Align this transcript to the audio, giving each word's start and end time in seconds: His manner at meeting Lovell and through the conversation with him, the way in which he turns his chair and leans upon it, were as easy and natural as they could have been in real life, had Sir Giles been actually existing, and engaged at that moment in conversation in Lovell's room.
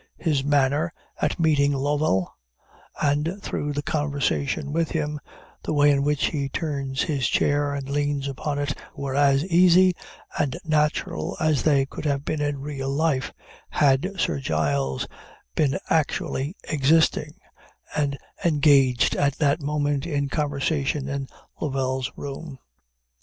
His 0.17 0.43
manner 0.43 0.91
at 1.21 1.39
meeting 1.39 1.73
Lovell 1.73 2.35
and 3.03 3.39
through 3.43 3.71
the 3.73 3.83
conversation 3.83 4.73
with 4.73 4.89
him, 4.89 5.19
the 5.61 5.73
way 5.75 5.91
in 5.91 6.01
which 6.01 6.31
he 6.31 6.49
turns 6.49 7.03
his 7.03 7.27
chair 7.29 7.75
and 7.75 7.87
leans 7.87 8.27
upon 8.27 8.57
it, 8.57 8.73
were 8.95 9.13
as 9.13 9.45
easy 9.45 9.93
and 10.39 10.57
natural 10.65 11.37
as 11.39 11.61
they 11.61 11.85
could 11.85 12.05
have 12.05 12.25
been 12.25 12.41
in 12.41 12.61
real 12.61 12.89
life, 12.89 13.31
had 13.69 14.19
Sir 14.19 14.39
Giles 14.39 15.07
been 15.53 15.77
actually 15.87 16.55
existing, 16.63 17.35
and 17.95 18.17
engaged 18.43 19.15
at 19.15 19.35
that 19.37 19.61
moment 19.61 20.07
in 20.07 20.29
conversation 20.29 21.07
in 21.07 21.27
Lovell's 21.59 22.11
room. 22.15 22.57